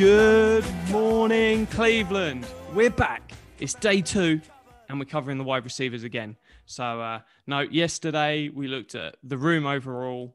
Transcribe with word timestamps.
Good 0.00 0.64
morning, 0.90 1.66
Cleveland. 1.66 2.46
We're 2.72 2.88
back. 2.88 3.32
It's 3.58 3.74
day 3.74 4.00
two, 4.00 4.40
and 4.88 4.98
we're 4.98 5.04
covering 5.04 5.36
the 5.36 5.44
wide 5.44 5.64
receivers 5.64 6.04
again. 6.04 6.38
So, 6.64 7.02
uh, 7.02 7.20
no, 7.46 7.60
yesterday 7.60 8.48
we 8.48 8.66
looked 8.66 8.94
at 8.94 9.16
the 9.22 9.36
room 9.36 9.66
overall 9.66 10.34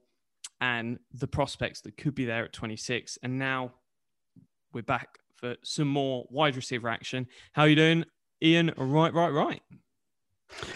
and 0.62 1.00
the 1.16 1.26
prospects 1.26 1.82
that 1.82 1.98
could 1.98 2.14
be 2.14 2.26
there 2.26 2.46
at 2.46 2.54
26, 2.54 3.18
and 3.24 3.40
now 3.40 3.72
we're 4.72 4.84
back 4.84 5.18
for 5.34 5.56
some 5.64 5.88
more 5.88 6.28
wide 6.30 6.56
receiver 6.56 6.88
action. 6.88 7.26
How 7.54 7.64
you 7.64 7.76
doing, 7.76 8.06
Iain? 8.44 8.72
Right, 8.78 9.16
right, 9.16 9.32
right. 9.32 9.64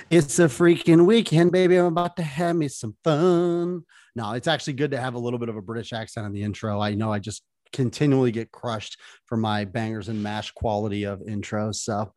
It's 0.09 0.39
a 0.39 0.45
freaking 0.45 1.05
weekend, 1.05 1.51
baby. 1.51 1.75
I'm 1.75 1.85
about 1.85 2.15
to 2.15 2.23
have 2.23 2.55
me 2.55 2.67
some 2.69 2.95
fun. 3.03 3.83
No, 4.15 4.31
it's 4.31 4.47
actually 4.47 4.73
good 4.73 4.89
to 4.91 4.99
have 4.99 5.13
a 5.13 5.19
little 5.19 5.37
bit 5.37 5.49
of 5.49 5.57
a 5.57 5.61
British 5.61 5.93
accent 5.93 6.25
in 6.25 6.33
the 6.33 6.41
intro. 6.41 6.81
I 6.81 6.95
know 6.95 7.13
I 7.13 7.19
just 7.19 7.43
continually 7.71 8.31
get 8.31 8.51
crushed 8.51 8.97
for 9.25 9.37
my 9.37 9.65
bangers 9.65 10.09
and 10.09 10.21
mash 10.21 10.51
quality 10.51 11.03
of 11.03 11.19
intros. 11.21 11.75
So, 11.75 12.13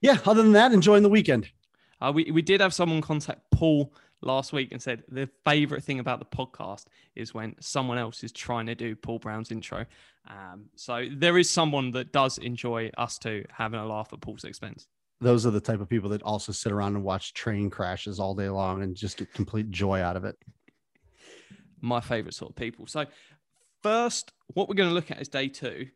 yeah, 0.00 0.18
other 0.24 0.42
than 0.42 0.52
that, 0.52 0.72
enjoying 0.72 1.02
the 1.02 1.08
weekend. 1.08 1.48
Uh, 2.00 2.12
we, 2.14 2.30
we 2.30 2.42
did 2.42 2.60
have 2.60 2.74
someone 2.74 3.00
contact 3.00 3.40
Paul 3.52 3.92
last 4.22 4.52
week 4.52 4.72
and 4.72 4.80
said 4.80 5.02
the 5.08 5.28
favorite 5.44 5.84
thing 5.84 5.98
about 5.98 6.18
the 6.18 6.36
podcast 6.36 6.84
is 7.14 7.34
when 7.34 7.54
someone 7.60 7.98
else 7.98 8.24
is 8.24 8.32
trying 8.32 8.66
to 8.66 8.74
do 8.74 8.96
Paul 8.96 9.18
Brown's 9.18 9.50
intro. 9.50 9.86
Um, 10.28 10.66
so 10.74 11.06
there 11.10 11.38
is 11.38 11.50
someone 11.50 11.90
that 11.92 12.12
does 12.12 12.38
enjoy 12.38 12.90
us 12.98 13.18
two 13.18 13.44
having 13.50 13.80
a 13.80 13.86
laugh 13.86 14.12
at 14.12 14.20
Paul's 14.20 14.44
expense. 14.44 14.88
Those 15.20 15.46
are 15.46 15.50
the 15.50 15.60
type 15.60 15.80
of 15.80 15.88
people 15.88 16.10
that 16.10 16.22
also 16.22 16.52
sit 16.52 16.72
around 16.72 16.96
and 16.96 17.04
watch 17.04 17.32
train 17.32 17.70
crashes 17.70 18.20
all 18.20 18.34
day 18.34 18.50
long 18.50 18.82
and 18.82 18.94
just 18.94 19.16
get 19.16 19.32
complete 19.32 19.70
joy 19.70 20.00
out 20.00 20.16
of 20.16 20.24
it. 20.24 20.36
My 21.80 22.00
favorite 22.00 22.34
sort 22.34 22.50
of 22.50 22.56
people. 22.56 22.86
So 22.86 23.06
first, 23.86 24.32
what 24.48 24.68
we're 24.68 24.74
going 24.74 24.88
to 24.88 24.94
look 24.94 25.12
at 25.12 25.18
as 25.18 25.28
day 25.28 25.46
two 25.46 25.86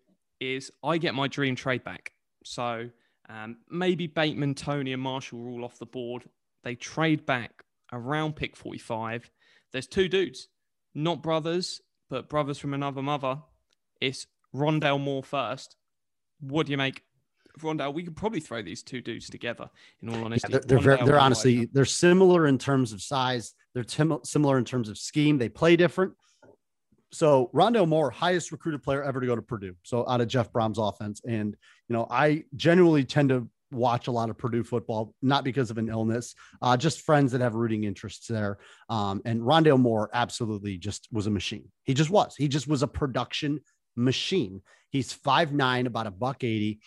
is 0.40 0.70
I 0.84 0.98
get 0.98 1.12
my 1.12 1.26
dream 1.26 1.56
trade 1.56 1.82
back. 1.82 2.12
So 2.44 2.88
um, 3.28 3.56
maybe 3.68 4.06
Bateman, 4.06 4.54
Toney, 4.54 4.92
and 4.92 5.02
Marshall 5.02 5.40
rule 5.40 5.64
off 5.64 5.78
the 5.78 5.86
board. 5.86 6.24
They 6.62 6.76
trade 6.76 7.26
back 7.26 7.64
around 7.92 8.36
pick 8.36 8.54
45. 8.54 9.28
There's 9.72 9.88
two 9.88 10.08
dudes, 10.08 10.48
not 10.94 11.20
brothers, 11.20 11.80
but 12.08 12.28
brothers 12.28 12.58
from 12.58 12.74
another 12.74 13.02
mother. 13.02 13.40
It's 14.00 14.26
Rondale 14.54 15.00
Moore 15.00 15.24
first. 15.24 15.74
What 16.38 16.66
do 16.66 16.72
you 16.72 16.78
make? 16.78 17.02
Rondale, 17.58 17.92
we 17.92 18.04
could 18.04 18.16
probably 18.16 18.40
throw 18.40 18.62
these 18.62 18.84
two 18.84 19.00
dudes 19.00 19.28
together. 19.28 19.68
In 20.00 20.10
all 20.10 20.24
honesty, 20.24 20.48
Yeah, 20.52 20.60
they're 20.64 20.78
they're, 20.78 21.04
they're 21.04 21.18
honestly 21.18 21.68
they're 21.72 21.84
similar 21.84 22.46
in 22.46 22.56
terms 22.56 22.92
of 22.92 23.02
size. 23.02 23.52
They're 23.74 23.82
tim- 23.82 24.20
similar 24.22 24.58
in 24.58 24.64
terms 24.64 24.88
of 24.88 24.96
scheme. 24.96 25.38
They 25.38 25.48
play 25.48 25.74
different. 25.74 26.14
So 27.12 27.50
Rondale 27.54 27.88
Moore, 27.88 28.10
highest 28.10 28.52
recruited 28.52 28.82
player 28.82 29.02
ever 29.02 29.20
to 29.20 29.26
go 29.26 29.36
to 29.36 29.42
Purdue. 29.42 29.74
So 29.82 30.08
out 30.08 30.20
of 30.20 30.28
Jeff 30.28 30.52
Brohm's 30.52 30.78
offense, 30.78 31.20
and 31.26 31.56
you 31.88 31.94
know 31.94 32.06
I 32.10 32.44
genuinely 32.54 33.04
tend 33.04 33.30
to 33.30 33.48
watch 33.72 34.08
a 34.08 34.12
lot 34.12 34.30
of 34.30 34.38
Purdue 34.38 34.64
football, 34.64 35.14
not 35.22 35.44
because 35.44 35.70
of 35.70 35.78
an 35.78 35.88
illness, 35.88 36.34
uh, 36.60 36.76
just 36.76 37.02
friends 37.02 37.32
that 37.32 37.40
have 37.40 37.54
rooting 37.54 37.84
interests 37.84 38.26
there. 38.26 38.58
Um, 38.88 39.22
and 39.24 39.40
Rondale 39.40 39.78
Moore 39.78 40.10
absolutely 40.12 40.76
just 40.76 41.08
was 41.12 41.26
a 41.26 41.30
machine. 41.30 41.70
He 41.84 41.94
just 41.94 42.10
was. 42.10 42.34
He 42.36 42.48
just 42.48 42.68
was 42.68 42.82
a 42.82 42.88
production 42.88 43.60
machine. 43.96 44.62
He's 44.90 45.12
five 45.12 45.52
nine, 45.52 45.86
about 45.86 46.06
a 46.06 46.10
buck 46.10 46.44
eighty. 46.44 46.80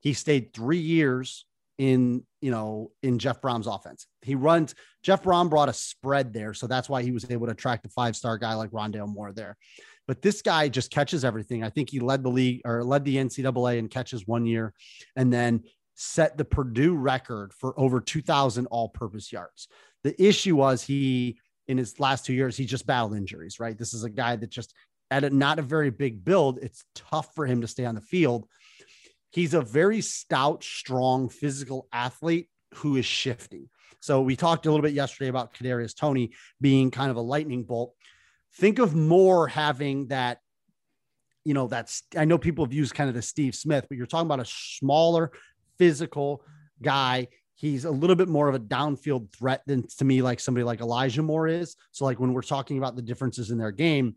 He 0.00 0.12
stayed 0.12 0.52
three 0.52 0.78
years 0.78 1.44
in 1.78 2.24
you 2.40 2.50
know 2.50 2.90
in 3.02 3.18
Jeff 3.18 3.40
Brohm's 3.40 3.66
offense. 3.66 4.06
He 4.22 4.34
runs. 4.34 4.74
Jeff 5.02 5.22
Brom 5.22 5.48
brought 5.48 5.68
a 5.68 5.72
spread 5.72 6.32
there, 6.32 6.52
so 6.52 6.66
that's 6.66 6.88
why 6.88 7.02
he 7.02 7.12
was 7.12 7.30
able 7.30 7.46
to 7.46 7.52
attract 7.52 7.86
a 7.86 7.90
five 7.90 8.16
star 8.16 8.36
guy 8.36 8.54
like 8.54 8.70
Rondale 8.70 9.08
Moore 9.08 9.32
there. 9.32 9.56
But 10.06 10.22
this 10.22 10.42
guy 10.42 10.68
just 10.68 10.90
catches 10.90 11.24
everything. 11.24 11.62
I 11.62 11.70
think 11.70 11.90
he 11.90 12.00
led 12.00 12.22
the 12.22 12.30
league 12.30 12.62
or 12.64 12.82
led 12.82 13.04
the 13.04 13.16
NCAA 13.16 13.78
in 13.78 13.88
catches 13.88 14.26
one 14.26 14.46
year, 14.46 14.74
and 15.16 15.32
then 15.32 15.62
set 15.94 16.38
the 16.38 16.44
Purdue 16.44 16.94
record 16.94 17.52
for 17.52 17.78
over 17.78 18.00
2,000 18.00 18.66
all 18.66 18.88
purpose 18.88 19.32
yards. 19.32 19.66
The 20.04 20.20
issue 20.22 20.54
was 20.54 20.82
he, 20.82 21.38
in 21.66 21.76
his 21.76 21.98
last 21.98 22.24
two 22.24 22.32
years, 22.32 22.56
he 22.56 22.64
just 22.66 22.86
battled 22.86 23.16
injuries, 23.16 23.58
right? 23.58 23.76
This 23.76 23.94
is 23.94 24.04
a 24.04 24.10
guy 24.10 24.36
that 24.36 24.48
just, 24.48 24.74
at 25.10 25.24
a 25.24 25.30
not 25.30 25.58
a 25.58 25.62
very 25.62 25.90
big 25.90 26.24
build, 26.24 26.58
it's 26.62 26.84
tough 26.94 27.34
for 27.34 27.46
him 27.46 27.60
to 27.62 27.66
stay 27.66 27.84
on 27.84 27.96
the 27.96 28.00
field. 28.00 28.46
He's 29.30 29.54
a 29.54 29.60
very 29.60 30.00
stout, 30.00 30.64
strong, 30.64 31.28
physical 31.28 31.86
athlete 31.92 32.48
who 32.74 32.96
is 32.96 33.04
shifty. 33.04 33.70
So 34.00 34.22
we 34.22 34.36
talked 34.36 34.66
a 34.66 34.70
little 34.70 34.82
bit 34.82 34.92
yesterday 34.92 35.28
about 35.28 35.54
Kadarius 35.54 35.96
Toney 35.96 36.32
being 36.60 36.90
kind 36.90 37.10
of 37.10 37.16
a 37.16 37.20
lightning 37.20 37.64
bolt. 37.64 37.94
Think 38.54 38.78
of 38.78 38.94
Moore 38.94 39.48
having 39.48 40.08
that 40.08 40.38
you 41.48 41.54
know, 41.54 41.66
that's 41.66 42.02
I 42.14 42.26
know 42.26 42.36
people 42.36 42.62
have 42.62 42.74
used 42.74 42.94
kind 42.94 43.08
of 43.08 43.14
the 43.14 43.22
Steve 43.22 43.54
Smith, 43.54 43.86
but 43.88 43.96
you're 43.96 44.06
talking 44.06 44.26
about 44.26 44.40
a 44.40 44.44
smaller, 44.44 45.32
physical 45.78 46.44
guy. 46.82 47.28
He's 47.54 47.86
a 47.86 47.90
little 47.90 48.16
bit 48.16 48.28
more 48.28 48.50
of 48.50 48.54
a 48.54 48.60
downfield 48.60 49.32
threat 49.32 49.62
than 49.66 49.86
to 49.96 50.04
me, 50.04 50.20
like 50.20 50.40
somebody 50.40 50.62
like 50.62 50.82
Elijah 50.82 51.22
Moore 51.22 51.48
is. 51.48 51.74
So, 51.90 52.04
like 52.04 52.20
when 52.20 52.34
we're 52.34 52.42
talking 52.42 52.76
about 52.76 52.96
the 52.96 53.02
differences 53.02 53.50
in 53.50 53.56
their 53.56 53.70
game, 53.70 54.16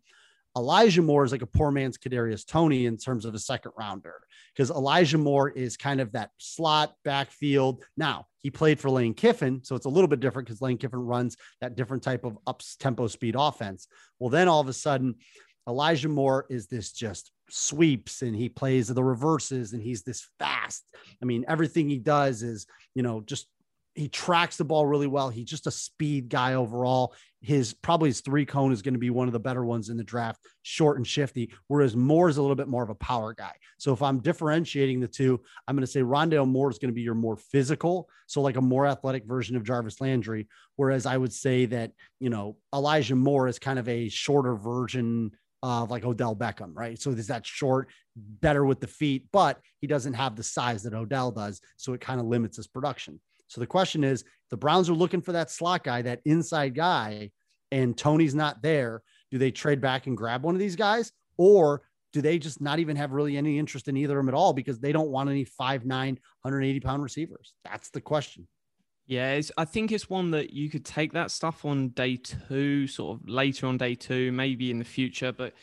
Elijah 0.57 1.01
Moore 1.01 1.23
is 1.23 1.31
like 1.31 1.41
a 1.41 1.47
poor 1.47 1.71
man's 1.71 1.97
Kadarius 1.97 2.45
Toney 2.45 2.85
in 2.85 2.97
terms 2.97 3.23
of 3.25 3.33
a 3.33 3.39
second 3.39 3.71
rounder 3.77 4.15
because 4.53 4.69
Elijah 4.69 5.17
Moore 5.17 5.49
is 5.49 5.77
kind 5.77 6.01
of 6.01 6.11
that 6.11 6.31
slot 6.37 6.93
backfield. 7.05 7.83
Now 7.95 8.27
he 8.39 8.51
played 8.51 8.79
for 8.79 8.89
Lane 8.89 9.13
Kiffin, 9.13 9.63
so 9.63 9.75
it's 9.75 9.85
a 9.85 9.89
little 9.89 10.09
bit 10.09 10.19
different 10.19 10.47
because 10.47 10.61
Lane 10.61 10.77
Kiffin 10.77 10.99
runs 10.99 11.37
that 11.61 11.75
different 11.75 12.03
type 12.03 12.25
of 12.25 12.37
up 12.45 12.61
tempo 12.79 13.07
speed 13.07 13.35
offense. 13.37 13.87
Well, 14.19 14.29
then 14.29 14.49
all 14.49 14.59
of 14.59 14.67
a 14.67 14.73
sudden, 14.73 15.15
Elijah 15.67 16.09
Moore 16.09 16.45
is 16.49 16.67
this 16.67 16.91
just 16.91 17.31
sweeps 17.49 18.21
and 18.21 18.35
he 18.35 18.49
plays 18.49 18.87
the 18.87 19.03
reverses 19.03 19.73
and 19.73 19.81
he's 19.81 20.03
this 20.03 20.27
fast. 20.39 20.83
I 21.21 21.25
mean, 21.25 21.45
everything 21.47 21.87
he 21.87 21.99
does 21.99 22.43
is, 22.43 22.65
you 22.93 23.03
know, 23.03 23.21
just 23.21 23.47
he 23.93 24.07
tracks 24.07 24.57
the 24.57 24.63
ball 24.63 24.85
really 24.85 25.07
well. 25.07 25.29
He's 25.29 25.49
just 25.49 25.67
a 25.67 25.71
speed 25.71 26.29
guy 26.29 26.53
overall. 26.53 27.13
His 27.43 27.73
probably 27.73 28.09
his 28.09 28.21
three 28.21 28.45
cone 28.45 28.71
is 28.71 28.83
going 28.83 28.93
to 28.93 28.99
be 28.99 29.09
one 29.09 29.27
of 29.27 29.33
the 29.33 29.39
better 29.39 29.65
ones 29.65 29.89
in 29.89 29.97
the 29.97 30.03
draft, 30.03 30.39
short 30.61 30.97
and 30.97 31.07
shifty, 31.07 31.51
whereas 31.67 31.95
Moore 31.95 32.29
is 32.29 32.37
a 32.37 32.41
little 32.41 32.55
bit 32.55 32.67
more 32.67 32.83
of 32.83 32.91
a 32.91 32.95
power 32.95 33.33
guy. 33.33 33.53
So 33.79 33.93
if 33.93 34.03
I'm 34.03 34.19
differentiating 34.19 34.99
the 34.99 35.07
two, 35.07 35.41
I'm 35.67 35.75
going 35.75 35.85
to 35.85 35.91
say 35.91 36.01
Rondale 36.01 36.47
Moore 36.47 36.69
is 36.69 36.77
going 36.77 36.91
to 36.91 36.95
be 36.95 37.01
your 37.01 37.15
more 37.15 37.37
physical, 37.37 38.07
so 38.27 38.41
like 38.41 38.57
a 38.57 38.61
more 38.61 38.85
athletic 38.85 39.25
version 39.25 39.55
of 39.55 39.63
Jarvis 39.63 39.99
Landry, 39.99 40.47
whereas 40.75 41.07
I 41.07 41.17
would 41.17 41.33
say 41.33 41.65
that, 41.65 41.93
you 42.19 42.29
know, 42.29 42.57
Elijah 42.75 43.15
Moore 43.15 43.47
is 43.47 43.57
kind 43.57 43.79
of 43.79 43.89
a 43.89 44.07
shorter 44.09 44.55
version 44.55 45.31
of 45.63 45.89
like 45.89 46.05
Odell 46.05 46.35
Beckham, 46.35 46.71
right? 46.73 46.99
So 46.99 47.11
there's 47.11 47.27
that 47.27 47.45
short, 47.45 47.89
better 48.15 48.65
with 48.65 48.79
the 48.79 48.87
feet, 48.87 49.25
but 49.31 49.59
he 49.79 49.87
doesn't 49.87 50.13
have 50.13 50.35
the 50.35 50.43
size 50.43 50.83
that 50.83 50.93
Odell 50.93 51.31
does. 51.31 51.61
So 51.77 51.93
it 51.93 52.01
kind 52.01 52.19
of 52.19 52.25
limits 52.27 52.57
his 52.57 52.67
production. 52.67 53.19
So 53.51 53.59
the 53.59 53.67
question 53.67 54.05
is 54.05 54.23
the 54.49 54.55
Browns 54.55 54.89
are 54.89 54.93
looking 54.93 55.21
for 55.21 55.33
that 55.33 55.51
slot 55.51 55.83
guy, 55.83 56.01
that 56.03 56.21
inside 56.23 56.73
guy, 56.73 57.31
and 57.69 57.97
Toney's 57.97 58.33
not 58.33 58.61
there. 58.61 59.03
Do 59.29 59.37
they 59.37 59.51
trade 59.51 59.81
back 59.81 60.07
and 60.07 60.15
grab 60.15 60.43
one 60.43 60.55
of 60.55 60.59
these 60.59 60.77
guys? 60.77 61.11
Or 61.35 61.81
do 62.13 62.21
they 62.21 62.39
just 62.39 62.61
not 62.61 62.79
even 62.79 62.95
have 62.95 63.11
really 63.11 63.35
any 63.35 63.59
interest 63.59 63.89
in 63.89 63.97
either 63.97 64.17
of 64.17 64.25
them 64.25 64.33
at 64.33 64.37
all 64.37 64.53
because 64.53 64.79
they 64.79 64.93
don't 64.93 65.09
want 65.09 65.29
any 65.29 65.43
5'9, 65.43 65.85
180 65.85 66.79
pound 66.79 67.03
receivers? 67.03 67.53
That's 67.65 67.89
the 67.89 67.99
question. 67.99 68.47
Yeah, 69.05 69.41
I 69.57 69.65
think 69.65 69.91
it's 69.91 70.09
one 70.09 70.31
that 70.31 70.53
you 70.53 70.69
could 70.69 70.85
take 70.85 71.11
that 71.11 71.29
stuff 71.29 71.65
on 71.65 71.89
day 71.89 72.15
two, 72.15 72.87
sort 72.87 73.19
of 73.19 73.27
later 73.27 73.67
on 73.67 73.77
day 73.77 73.95
two, 73.95 74.31
maybe 74.31 74.71
in 74.71 74.79
the 74.79 74.85
future. 74.85 75.33
But 75.33 75.53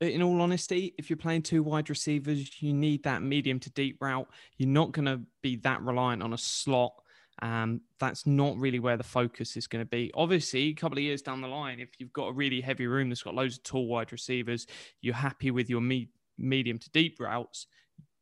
in 0.00 0.22
all 0.22 0.40
honesty, 0.40 0.92
if 0.98 1.08
you're 1.08 1.16
playing 1.16 1.42
two 1.42 1.62
wide 1.62 1.88
receivers, 1.88 2.60
you 2.60 2.72
need 2.72 3.04
that 3.04 3.22
medium 3.22 3.60
to 3.60 3.70
deep 3.70 3.98
route. 4.00 4.28
You're 4.58 4.68
not 4.68 4.90
going 4.90 5.06
to 5.06 5.20
be 5.40 5.54
that 5.56 5.82
reliant 5.82 6.24
on 6.24 6.32
a 6.32 6.38
slot. 6.38 6.94
Um, 7.42 7.80
that's 7.98 8.24
not 8.24 8.56
really 8.56 8.78
where 8.78 8.96
the 8.96 9.02
focus 9.02 9.56
is 9.56 9.66
going 9.66 9.84
to 9.84 9.88
be. 9.88 10.12
Obviously, 10.14 10.68
a 10.68 10.74
couple 10.74 10.96
of 10.96 11.02
years 11.02 11.22
down 11.22 11.40
the 11.40 11.48
line, 11.48 11.80
if 11.80 11.90
you've 11.98 12.12
got 12.12 12.28
a 12.28 12.32
really 12.32 12.60
heavy 12.60 12.86
room 12.86 13.08
that's 13.08 13.24
got 13.24 13.34
loads 13.34 13.56
of 13.56 13.64
tall 13.64 13.88
wide 13.88 14.12
receivers, 14.12 14.68
you're 15.00 15.14
happy 15.14 15.50
with 15.50 15.68
your 15.68 15.80
me- 15.80 16.10
medium 16.38 16.78
to 16.78 16.88
deep 16.90 17.18
routes, 17.18 17.66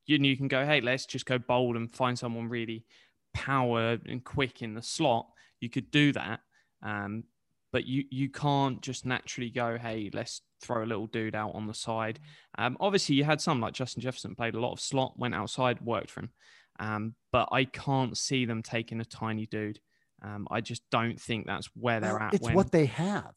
you, 0.07 0.17
you 0.17 0.39
can 0.39 0.49
go, 0.49 0.65
hey, 0.65 0.81
let's 0.81 1.05
just 1.05 1.27
go 1.27 1.39
bold 1.39 1.77
and 1.77 1.95
find 1.95 2.19
someone 2.19 2.49
really 2.49 2.87
power 3.35 3.99
and 4.07 4.25
quick 4.25 4.63
in 4.63 4.75
the 4.75 4.83
slot. 4.83 5.27
You 5.61 5.69
could 5.69 5.91
do 5.91 6.13
that. 6.13 6.41
Um, 6.83 7.25
but 7.73 7.87
you 7.87 8.05
you 8.11 8.29
can't 8.29 8.81
just 8.81 9.07
naturally 9.07 9.51
go, 9.51 9.79
hey, 9.79 10.11
let's 10.13 10.41
throw 10.61 10.83
a 10.83 10.87
little 10.87 11.07
dude 11.07 11.35
out 11.35 11.55
on 11.55 11.67
the 11.67 11.75
side. 11.75 12.19
Um, 12.59 12.77
obviously, 12.81 13.15
you 13.15 13.25
had 13.25 13.41
some 13.41 13.61
like 13.61 13.75
Justin 13.75 14.03
Jefferson 14.03 14.35
played 14.35 14.55
a 14.55 14.61
lot 14.61 14.73
of 14.73 14.81
slot, 14.81 15.19
went 15.19 15.35
outside, 15.35 15.81
worked 15.81 16.11
for 16.11 16.21
him. 16.21 16.31
Um, 16.81 17.15
but 17.31 17.49
I 17.53 17.65
can't 17.65 18.17
see 18.17 18.45
them 18.47 18.63
taking 18.63 19.01
a 19.01 19.05
tiny 19.05 19.47
dude. 19.47 19.79
Um, 20.23 20.49
I 20.51 20.61
just 20.61 20.83
don't 20.91 21.21
think 21.21 21.47
that's 21.47 21.69
where 21.75 22.01
they're 22.01 22.21
at. 22.21 22.35
It's 22.35 22.45
when- 22.45 22.55
what 22.55 22.73
they 22.73 22.87
have. 22.87 23.33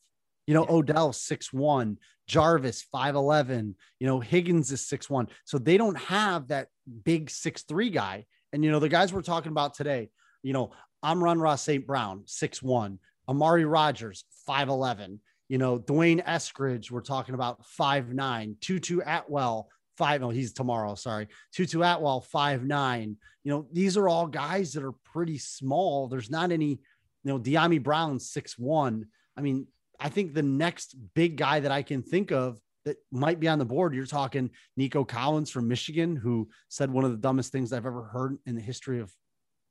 You 0.47 0.53
know, 0.53 0.65
Yeah. 0.65 0.75
Odell 0.75 1.13
six 1.13 1.53
one, 1.53 1.97
Jarvis 2.27 2.81
five 2.81 3.15
eleven. 3.15 3.75
You 3.99 4.07
know, 4.07 4.19
Higgins 4.19 4.71
is 4.71 4.85
six 4.85 5.09
one. 5.09 5.27
So 5.45 5.57
they 5.57 5.77
don't 5.77 5.97
have 5.97 6.47
that 6.47 6.67
big 7.05 7.29
six 7.29 7.63
three 7.63 7.89
guy. 7.89 8.25
And 8.51 8.63
you 8.63 8.71
know, 8.71 8.79
the 8.79 8.89
guys 8.89 9.13
we're 9.13 9.21
talking 9.21 9.51
about 9.51 9.73
today. 9.73 10.09
You 10.41 10.51
know, 10.51 10.71
Amron 11.03 11.41
Ross 11.41 11.61
St. 11.63 11.87
Brown 11.87 12.23
six 12.25 12.61
one, 12.61 12.99
Amari 13.29 13.63
Rogers 13.65 14.25
five 14.45 14.67
eleven. 14.67 15.21
You 15.47 15.57
know, 15.59 15.77
D'Wayne 15.79 16.23
Eskridge, 16.25 16.91
we're 16.91 17.01
talking 17.01 17.35
about 17.35 17.65
five 17.65 18.13
nine, 18.13 18.57
Tutu 18.59 18.99
Atwell 19.05 19.69
five. 19.97 20.23
Oh, 20.23 20.29
he's 20.29 20.53
tomorrow. 20.53 20.95
Sorry, 20.95 21.27
Tutu 21.53 21.81
Atwell 21.81 22.21
five 22.21 22.63
nine. 22.63 23.17
You 23.43 23.51
know, 23.51 23.67
these 23.71 23.97
are 23.97 24.07
all 24.07 24.27
guys 24.27 24.73
that 24.73 24.83
are 24.83 24.95
pretty 25.13 25.37
small. 25.37 26.07
There's 26.07 26.29
not 26.29 26.51
any 26.51 26.79
you 27.23 27.31
know, 27.31 27.39
Dyami 27.39 27.81
Brown 27.81 28.19
six 28.19 28.57
one. 28.57 29.07
I 29.37 29.41
mean, 29.41 29.67
I 29.99 30.09
think 30.09 30.33
the 30.33 30.43
next 30.43 30.95
big 31.13 31.37
guy 31.37 31.59
that 31.61 31.71
I 31.71 31.81
can 31.81 32.03
think 32.03 32.31
of 32.31 32.59
that 32.85 32.97
might 33.11 33.39
be 33.39 33.47
on 33.47 33.59
the 33.59 33.65
board, 33.65 33.95
you're 33.95 34.05
talking 34.05 34.49
Nico 34.75 35.05
Collins 35.05 35.49
from 35.49 35.67
Michigan, 35.67 36.15
who 36.15 36.49
said 36.67 36.91
one 36.91 37.05
of 37.05 37.11
the 37.11 37.17
dumbest 37.17 37.51
things 37.51 37.71
I've 37.71 37.85
ever 37.85 38.03
heard 38.03 38.37
in 38.45 38.55
the 38.55 38.61
history 38.61 38.99
of 38.99 39.13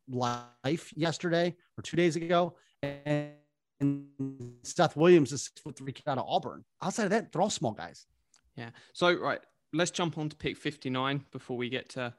life 0.09 0.93
yesterday 0.97 1.55
or 1.77 1.83
two 1.83 1.97
days 1.97 2.17
ago. 2.17 2.57
And 2.83 4.07
Seth 4.63 4.97
Williams 4.97 5.33
is 5.33 5.45
six 5.45 5.61
foot 5.61 5.77
three 5.77 5.95
out 6.07 6.19
of 6.19 6.25
Auburn. 6.27 6.65
Outside 6.83 7.05
of 7.05 7.11
that, 7.11 7.31
they're 7.31 7.43
all 7.43 7.51
small 7.51 7.73
guys. 7.73 8.07
Yeah. 8.57 8.71
So 8.95 9.13
right, 9.19 9.41
let's 9.73 9.91
jump 9.91 10.19
on 10.19 10.29
to 10.29 10.37
pick 10.37 10.57
59 10.57 11.25
before 11.31 11.57
we 11.57 11.69
get 11.69 11.89
to 11.91 12.15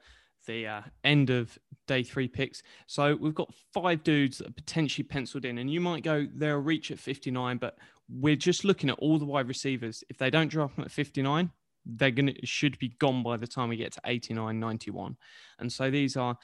the 0.46 0.66
uh, 0.66 0.82
end 1.04 1.30
of 1.30 1.58
day 1.86 2.02
three 2.02 2.28
picks. 2.28 2.62
So 2.86 3.16
we've 3.16 3.34
got 3.34 3.52
five 3.72 4.02
dudes 4.02 4.38
that 4.38 4.48
are 4.48 4.52
potentially 4.52 5.04
penciled 5.04 5.44
in, 5.44 5.58
and 5.58 5.70
you 5.70 5.80
might 5.80 6.02
go 6.02 6.26
they'll 6.34 6.58
reach 6.58 6.90
at 6.90 6.98
59, 6.98 7.58
but 7.58 7.78
we're 8.08 8.36
just 8.36 8.64
looking 8.64 8.90
at 8.90 8.98
all 8.98 9.18
the 9.18 9.24
wide 9.24 9.48
receivers. 9.48 10.04
If 10.08 10.18
they 10.18 10.30
don't 10.30 10.48
drop 10.48 10.74
them 10.76 10.84
at 10.84 10.90
59, 10.90 11.50
they're 11.86 12.10
gonna 12.10 12.32
should 12.44 12.78
be 12.78 12.88
gone 12.98 13.22
by 13.22 13.36
the 13.36 13.46
time 13.46 13.68
we 13.68 13.76
get 13.76 13.92
to 13.92 14.00
89, 14.04 14.58
91. 14.58 15.16
And 15.58 15.72
so 15.72 15.90
these 15.90 16.16
are 16.16 16.36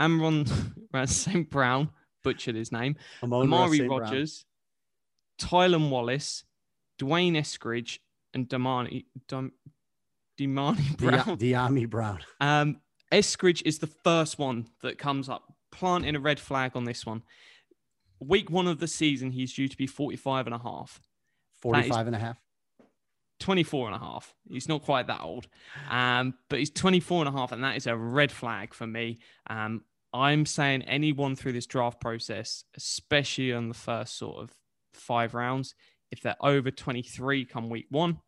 Amron 0.00 0.50
St. 1.08 1.50
Brown, 1.50 1.90
butchered 2.22 2.54
his 2.54 2.72
name, 2.72 2.96
Amon 3.22 3.42
Amari. 3.42 3.86
Brown. 3.86 4.00
Rogers, 4.00 4.44
Tylan 5.40 5.90
Wallace, 5.90 6.44
D'Wayne 6.98 7.34
Eskridge, 7.34 7.98
and 8.34 8.48
Damani 8.48 9.06
Dam, 9.28 9.52
Dimani 10.40 10.96
Di- 10.96 11.06
Brown. 11.06 11.36
Dyami 11.36 11.88
Brown. 11.88 12.20
Um, 12.40 12.80
Eskridge 13.12 13.62
is 13.64 13.78
the 13.78 13.86
first 13.86 14.38
one 14.38 14.66
that 14.82 14.98
comes 14.98 15.28
up, 15.28 15.52
planting 15.70 16.16
a 16.16 16.20
red 16.20 16.40
flag 16.40 16.72
on 16.74 16.84
this 16.84 17.04
one. 17.04 17.22
Week 18.20 18.50
one 18.50 18.66
of 18.66 18.78
the 18.78 18.86
season, 18.86 19.30
he's 19.30 19.52
due 19.52 19.68
to 19.68 19.76
be 19.76 19.86
45 19.86 20.46
and 20.46 20.54
a 20.54 20.58
half. 20.58 21.00
45 21.60 22.06
and 22.06 22.16
a 22.16 22.18
half. 22.18 22.36
24 23.40 23.86
and 23.86 23.96
a 23.96 23.98
half. 23.98 24.34
He's 24.48 24.68
not 24.68 24.82
quite 24.82 25.06
that 25.06 25.22
old, 25.22 25.48
um, 25.90 26.34
but 26.48 26.58
he's 26.58 26.70
24 26.70 27.26
and 27.26 27.34
a 27.34 27.38
half, 27.38 27.52
and 27.52 27.64
that 27.64 27.76
is 27.76 27.86
a 27.86 27.96
red 27.96 28.30
flag 28.30 28.74
for 28.74 28.86
me. 28.86 29.18
Um, 29.48 29.82
I'm 30.12 30.44
saying 30.44 30.82
anyone 30.82 31.36
through 31.36 31.52
this 31.52 31.66
draft 31.66 32.00
process, 32.00 32.64
especially 32.76 33.52
on 33.54 33.68
the 33.68 33.74
first 33.74 34.18
sort 34.18 34.42
of 34.42 34.54
five 34.92 35.34
rounds, 35.34 35.74
if 36.10 36.20
they're 36.20 36.36
over 36.40 36.70
23 36.70 37.46
come 37.46 37.70
week 37.70 37.86
one, 37.88 38.18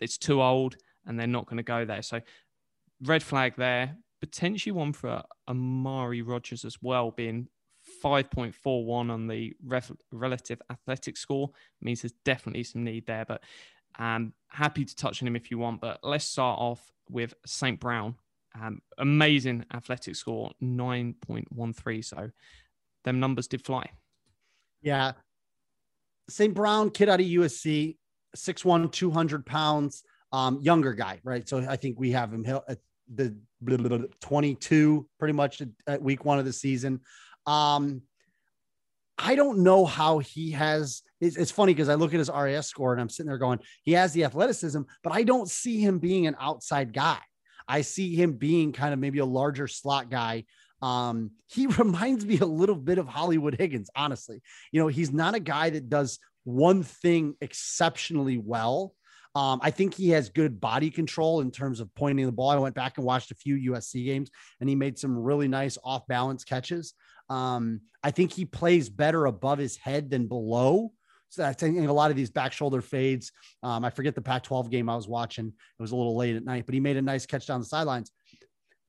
it's 0.00 0.18
too 0.18 0.40
old 0.40 0.76
and 1.06 1.18
they're 1.18 1.26
not 1.26 1.46
going 1.46 1.58
to 1.58 1.62
go 1.62 1.84
there. 1.84 2.02
So, 2.02 2.20
red 3.02 3.22
flag 3.22 3.54
there. 3.56 3.96
Potentially 4.20 4.72
one 4.72 4.92
for 4.92 5.22
Amari 5.48 6.22
Rogers 6.22 6.64
as 6.64 6.76
well, 6.82 7.10
being 7.10 7.48
5.41 8.04 9.10
on 9.10 9.26
the 9.26 9.54
ref- 9.64 9.92
relative 10.12 10.60
athletic 10.70 11.16
score 11.16 11.50
means 11.80 12.02
there's 12.02 12.12
definitely 12.24 12.64
some 12.64 12.84
need 12.84 13.06
there. 13.06 13.24
But 13.24 13.42
um, 13.98 14.32
happy 14.48 14.84
to 14.84 14.96
touch 14.96 15.22
on 15.22 15.28
him 15.28 15.36
if 15.36 15.50
you 15.50 15.58
want. 15.58 15.80
But 15.80 16.00
let's 16.02 16.24
start 16.24 16.58
off 16.58 16.92
with 17.08 17.34
St. 17.46 17.80
Brown. 17.80 18.16
Um, 18.60 18.80
amazing 18.98 19.64
athletic 19.72 20.16
score, 20.16 20.50
9.13. 20.62 22.04
So 22.04 22.30
them 23.04 23.20
numbers 23.20 23.46
did 23.46 23.64
fly. 23.64 23.88
Yeah. 24.82 25.12
St. 26.28 26.54
Brown, 26.54 26.90
kid 26.90 27.08
out 27.08 27.20
of 27.20 27.26
USC, 27.26 27.96
6'1, 28.36 28.92
200 28.92 29.46
pounds, 29.46 30.02
um, 30.32 30.60
younger 30.60 30.92
guy, 30.92 31.20
right? 31.24 31.48
So 31.48 31.64
I 31.68 31.76
think 31.76 31.98
we 31.98 32.12
have 32.12 32.32
him 32.32 32.44
at 32.46 32.78
the 33.12 33.36
blah, 33.60 33.76
blah, 33.76 33.98
22 34.20 35.08
pretty 35.18 35.32
much 35.32 35.60
at, 35.60 35.68
at 35.86 36.02
week 36.02 36.24
one 36.24 36.38
of 36.38 36.44
the 36.44 36.52
season. 36.52 37.00
Um, 37.46 38.02
I 39.18 39.34
don't 39.34 39.58
know 39.58 39.84
how 39.84 40.18
he 40.18 40.52
has. 40.52 41.02
It's, 41.20 41.36
it's 41.36 41.50
funny 41.50 41.74
because 41.74 41.88
I 41.88 41.94
look 41.94 42.14
at 42.14 42.18
his 42.18 42.30
RAS 42.30 42.66
score 42.66 42.92
and 42.92 43.00
I'm 43.00 43.10
sitting 43.10 43.28
there 43.28 43.38
going, 43.38 43.58
he 43.82 43.92
has 43.92 44.12
the 44.12 44.24
athleticism, 44.24 44.82
but 45.02 45.12
I 45.12 45.24
don't 45.24 45.48
see 45.48 45.80
him 45.80 45.98
being 45.98 46.26
an 46.26 46.36
outside 46.40 46.92
guy. 46.92 47.18
I 47.68 47.82
see 47.82 48.14
him 48.14 48.32
being 48.32 48.72
kind 48.72 48.92
of 48.94 48.98
maybe 48.98 49.18
a 49.18 49.24
larger 49.24 49.68
slot 49.68 50.10
guy. 50.10 50.44
Um, 50.80 51.32
he 51.46 51.66
reminds 51.78 52.24
me 52.24 52.38
a 52.38 52.46
little 52.46 52.76
bit 52.76 52.98
of 52.98 53.06
Hollywood 53.06 53.56
Higgins, 53.58 53.90
honestly. 53.94 54.42
You 54.72 54.80
know, 54.80 54.88
he's 54.88 55.12
not 55.12 55.34
a 55.34 55.40
guy 55.40 55.70
that 55.70 55.88
does 55.88 56.18
one 56.44 56.82
thing 56.82 57.34
exceptionally 57.40 58.38
well. 58.38 58.94
Um, 59.40 59.58
I 59.62 59.70
think 59.70 59.94
he 59.94 60.10
has 60.10 60.28
good 60.28 60.60
body 60.60 60.90
control 60.90 61.40
in 61.40 61.50
terms 61.50 61.80
of 61.80 61.94
pointing 61.94 62.26
the 62.26 62.32
ball. 62.32 62.50
I 62.50 62.58
went 62.58 62.74
back 62.74 62.98
and 62.98 63.06
watched 63.06 63.30
a 63.30 63.34
few 63.34 63.72
USC 63.72 64.04
games 64.04 64.30
and 64.60 64.68
he 64.68 64.74
made 64.74 64.98
some 64.98 65.16
really 65.16 65.48
nice 65.48 65.78
off 65.82 66.06
balance 66.06 66.44
catches. 66.44 66.92
Um, 67.30 67.80
I 68.04 68.10
think 68.10 68.34
he 68.34 68.44
plays 68.44 68.90
better 68.90 69.24
above 69.24 69.56
his 69.56 69.78
head 69.78 70.10
than 70.10 70.26
below. 70.26 70.92
So 71.30 71.42
I 71.42 71.54
think 71.54 71.78
a 71.78 71.90
lot 71.90 72.10
of 72.10 72.18
these 72.18 72.28
back 72.28 72.52
shoulder 72.52 72.82
fades. 72.82 73.32
Um, 73.62 73.82
I 73.82 73.88
forget 73.88 74.14
the 74.14 74.20
Pac 74.20 74.42
12 74.42 74.68
game 74.68 74.90
I 74.90 74.96
was 74.96 75.08
watching. 75.08 75.46
It 75.46 75.82
was 75.82 75.92
a 75.92 75.96
little 75.96 76.18
late 76.18 76.36
at 76.36 76.44
night, 76.44 76.66
but 76.66 76.74
he 76.74 76.80
made 76.80 76.98
a 76.98 77.02
nice 77.02 77.24
catch 77.24 77.46
down 77.46 77.60
the 77.60 77.66
sidelines. 77.66 78.12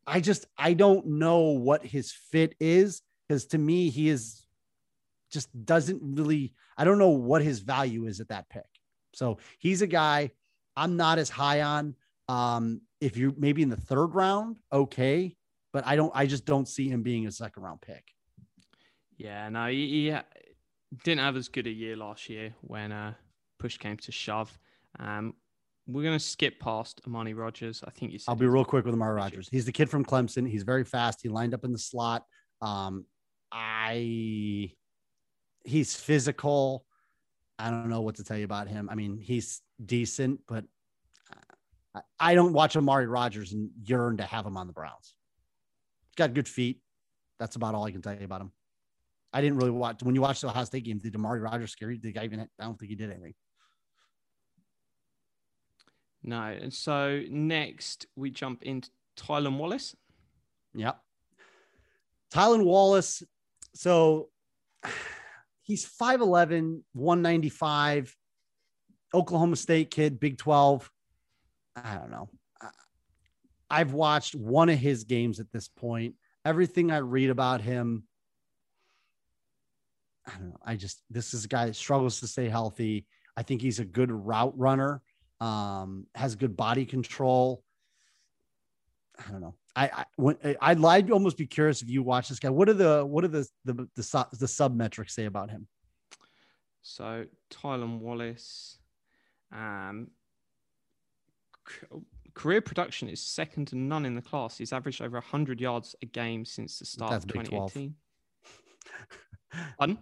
I 0.05 0.19
just, 0.19 0.47
I 0.57 0.73
don't 0.73 1.07
know 1.07 1.51
what 1.51 1.85
his 1.85 2.11
fit 2.11 2.55
is 2.59 3.01
because 3.25 3.45
to 3.47 3.57
me, 3.57 3.89
he 3.89 4.09
is 4.09 4.45
just 5.31 5.47
doesn't 5.65 6.01
really, 6.01 6.55
I 6.77 6.83
don't 6.83 6.99
know 6.99 7.09
what 7.09 7.41
his 7.41 7.59
value 7.59 8.05
is 8.05 8.19
at 8.19 8.27
that 8.27 8.49
pick. 8.49 8.65
So 9.13 9.37
he's 9.57 9.81
a 9.81 9.87
guy 9.87 10.31
I'm 10.81 10.97
not 10.97 11.19
as 11.19 11.29
high 11.29 11.61
on. 11.61 11.95
Um, 12.27 12.81
if 12.99 13.15
you're 13.15 13.33
maybe 13.37 13.61
in 13.61 13.69
the 13.69 13.75
third 13.75 14.15
round, 14.15 14.57
okay, 14.73 15.35
but 15.73 15.85
I 15.85 15.95
don't, 15.95 16.11
I 16.15 16.25
just 16.25 16.43
don't 16.43 16.67
see 16.67 16.89
him 16.89 17.03
being 17.03 17.27
a 17.27 17.31
second 17.31 17.61
round 17.61 17.81
pick. 17.81 18.03
Yeah, 19.15 19.47
no, 19.49 19.67
he, 19.67 20.09
he 20.09 20.17
didn't 21.03 21.21
have 21.21 21.37
as 21.37 21.49
good 21.49 21.67
a 21.67 21.71
year 21.71 21.95
last 21.95 22.29
year 22.29 22.55
when 22.61 22.91
uh, 22.91 23.13
push 23.59 23.77
came 23.77 23.97
to 23.97 24.11
shove. 24.11 24.57
Um, 24.99 25.35
we're 25.85 26.01
going 26.01 26.17
to 26.17 26.23
skip 26.23 26.59
past 26.59 26.99
Amani 27.05 27.35
Rogers. 27.35 27.83
I 27.85 27.91
think 27.91 28.11
you 28.11 28.17
said 28.17 28.31
I'll 28.31 28.35
be 28.35 28.47
real 28.47 28.65
quick 28.65 28.83
with 28.83 28.95
Amari 28.95 29.13
Rogers. 29.13 29.49
He's 29.51 29.65
the 29.65 29.71
kid 29.71 29.87
from 29.87 30.03
Clemson. 30.03 30.49
He's 30.49 30.63
very 30.63 30.83
fast. 30.83 31.19
He 31.21 31.29
lined 31.29 31.53
up 31.53 31.63
in 31.63 31.71
the 31.71 31.77
slot. 31.77 32.23
Um, 32.59 33.05
I 33.51 34.71
he's 35.63 35.95
physical. 35.95 36.85
I 37.59 37.69
don't 37.69 37.89
know 37.89 38.01
what 38.01 38.15
to 38.15 38.23
tell 38.23 38.37
you 38.37 38.45
about 38.45 38.67
him. 38.67 38.89
I 38.91 38.95
mean, 38.95 39.19
he's 39.19 39.61
decent, 39.85 40.41
but 40.47 40.65
I- 41.93 42.01
I 42.19 42.35
don't 42.35 42.53
watch 42.53 42.75
Amari 42.75 43.07
Rogers 43.07 43.53
and 43.53 43.71
yearn 43.83 44.17
to 44.17 44.23
have 44.23 44.45
him 44.45 44.57
on 44.57 44.67
the 44.67 44.73
Browns. 44.73 45.15
Got 46.15 46.33
good 46.33 46.47
feet. 46.47 46.81
That's 47.39 47.55
about 47.55 47.75
all 47.75 47.85
I 47.85 47.91
can 47.91 48.01
tell 48.01 48.15
you 48.15 48.23
about 48.23 48.41
him. 48.41 48.51
I 49.33 49.41
didn't 49.41 49.57
really 49.57 49.71
watch 49.71 50.03
when 50.03 50.13
you 50.13 50.21
watch 50.21 50.41
the 50.41 50.47
Ohio 50.47 50.65
State 50.65 50.83
game. 50.83 50.99
Did 50.99 51.15
Amari 51.15 51.39
Rogers 51.39 51.71
scare 51.71 51.89
you? 51.89 51.97
Did 51.97 52.13
the 52.13 52.19
guy 52.19 52.25
even? 52.25 52.41
I 52.41 52.45
don't 52.59 52.77
think 52.77 52.89
he 52.89 52.95
did 52.95 53.11
anything. 53.11 53.33
No. 56.23 56.41
And 56.41 56.73
so 56.73 57.23
next 57.29 58.05
we 58.15 58.29
jump 58.29 58.63
into 58.63 58.89
Tylan 59.17 59.57
Wallace. 59.57 59.95
Yep. 60.75 60.99
Tylan 62.33 62.63
Wallace. 62.63 63.23
So 63.73 64.29
he's 65.61 65.85
5'11, 65.85 66.83
195, 66.93 68.15
Oklahoma 69.13 69.55
State 69.55 69.91
kid, 69.91 70.19
Big 70.19 70.37
12. 70.37 70.89
I 71.75 71.95
don't 71.95 72.11
know. 72.11 72.29
I've 73.69 73.93
watched 73.93 74.35
one 74.35 74.69
of 74.69 74.77
his 74.77 75.05
games 75.05 75.39
at 75.39 75.51
this 75.51 75.67
point. 75.69 76.15
Everything 76.43 76.91
I 76.91 76.97
read 76.97 77.29
about 77.29 77.61
him, 77.61 78.03
I 80.27 80.31
don't 80.31 80.49
know. 80.49 80.59
I 80.63 80.75
just, 80.75 81.01
this 81.09 81.33
is 81.33 81.45
a 81.45 81.47
guy 81.47 81.67
that 81.67 81.75
struggles 81.75 82.19
to 82.19 82.27
stay 82.27 82.49
healthy. 82.49 83.05
I 83.37 83.43
think 83.43 83.61
he's 83.61 83.79
a 83.79 83.85
good 83.85 84.11
route 84.11 84.57
runner, 84.57 85.01
um, 85.39 86.05
has 86.15 86.35
good 86.35 86.57
body 86.57 86.85
control. 86.85 87.63
I 89.17 89.31
don't 89.31 89.41
know. 89.41 89.55
I 89.75 89.85
I 89.85 90.05
when 90.17 90.37
I'd, 90.61 90.83
I'd 90.83 91.11
almost 91.11 91.37
be 91.37 91.45
curious 91.45 91.81
if 91.81 91.89
you 91.89 92.03
watch 92.03 92.29
this 92.29 92.39
guy. 92.39 92.49
What 92.49 92.69
are 92.69 92.73
the 92.73 93.05
what 93.05 93.23
are 93.23 93.29
the 93.29 93.47
the 93.65 93.87
the, 93.95 94.27
the 94.37 94.47
sub 94.47 94.75
metrics 94.75 95.15
say 95.15 95.25
about 95.25 95.49
him? 95.49 95.67
So 96.81 97.25
Tylan 97.49 97.99
Wallace, 97.99 98.79
um, 99.51 100.07
career 102.33 102.61
production 102.61 103.09
is 103.09 103.21
second 103.21 103.67
to 103.69 103.75
none 103.77 104.05
in 104.05 104.15
the 104.15 104.21
class. 104.21 104.57
He's 104.57 104.73
averaged 104.73 105.01
over 105.01 105.17
100 105.17 105.59
yards 105.59 105.95
a 106.01 106.05
game 106.05 106.45
since 106.45 106.79
the 106.79 106.85
start 106.85 107.11
That's 107.11 107.25
of 107.25 107.31
Big 107.31 107.43
12. 107.45 107.73
2018. 107.73 107.95
Pardon? 109.77 109.97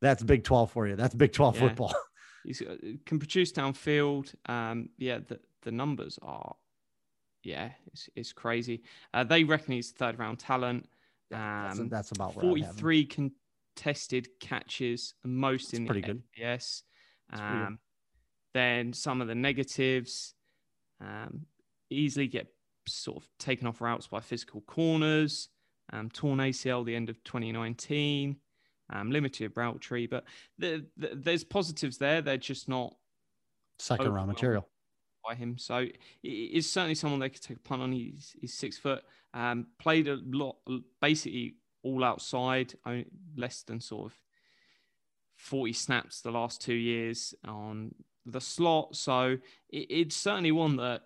That's 0.00 0.22
Big 0.22 0.44
12 0.44 0.70
for 0.70 0.86
you. 0.88 0.96
That's 0.96 1.14
Big 1.14 1.32
12 1.32 1.54
Yeah. 1.56 1.60
football. 1.68 1.94
He's 2.44 2.62
uh, 2.62 2.76
can 3.04 3.18
produce 3.18 3.52
downfield. 3.52 4.32
Um, 4.46 4.90
yeah, 4.96 5.18
the 5.26 5.40
the 5.62 5.72
numbers 5.72 6.18
are, 6.22 6.54
yeah, 7.42 7.72
it's 7.88 8.08
it's 8.14 8.32
crazy. 8.32 8.84
Uh, 9.12 9.24
they 9.24 9.42
reckon 9.44 9.74
he's 9.74 9.90
third 9.90 10.18
round 10.20 10.38
talent. 10.38 10.88
That's, 11.30 11.78
Um, 11.80 11.88
that's 11.88 12.12
about 12.12 12.34
have 12.34 12.42
him. 12.42 12.50
43 12.50 13.04
contested 13.76 14.28
catches, 14.40 15.14
the 15.22 15.28
most 15.28 15.74
in 15.74 15.84
That's 15.84 15.88
the 15.96 16.00
pretty 16.00 16.00
good. 16.06 16.22
That's 16.40 16.84
pretty 17.42 17.58
good. 17.58 17.66
Um, 17.66 17.78
then 18.58 18.92
some 18.92 19.20
of 19.20 19.28
the 19.28 19.34
negatives 19.34 20.34
um, 21.00 21.46
easily 21.90 22.26
get 22.26 22.48
sort 22.86 23.18
of 23.18 23.28
taken 23.38 23.66
off 23.66 23.80
routes 23.80 24.06
by 24.06 24.20
physical 24.20 24.60
corners. 24.62 25.48
Um, 25.92 26.10
torn 26.10 26.38
ACL 26.38 26.84
the 26.84 26.94
end 26.94 27.08
of 27.08 27.22
2019. 27.24 28.36
Um, 28.90 29.10
limited 29.10 29.52
route 29.54 29.82
tree, 29.82 30.06
but 30.06 30.24
the, 30.58 30.86
the, 30.96 31.10
there's 31.14 31.44
positives 31.44 31.98
there. 31.98 32.22
They're 32.22 32.38
just 32.38 32.70
not 32.70 32.94
Second 33.78 34.12
round 34.12 34.28
material. 34.28 34.66
by 35.22 35.34
him. 35.34 35.58
So 35.58 35.86
is 36.22 36.70
certainly 36.70 36.94
someone 36.94 37.20
they 37.20 37.28
could 37.28 37.42
take 37.42 37.58
a 37.58 37.60
punt 37.60 37.82
on. 37.82 37.92
He's, 37.92 38.34
he's 38.40 38.54
six 38.54 38.78
foot. 38.78 39.04
Um, 39.34 39.66
played 39.78 40.08
a 40.08 40.18
lot, 40.24 40.56
basically 41.02 41.56
all 41.82 42.02
outside, 42.02 42.74
only 42.86 43.06
less 43.36 43.62
than 43.62 43.80
sort 43.80 44.06
of 44.06 44.18
40 45.36 45.72
snaps 45.74 46.20
the 46.20 46.30
last 46.30 46.60
two 46.60 46.74
years 46.74 47.34
on 47.46 47.94
the 48.32 48.40
slot. 48.40 48.96
So 48.96 49.38
it, 49.70 49.86
it's 49.90 50.16
certainly 50.16 50.52
one 50.52 50.76
that 50.76 51.02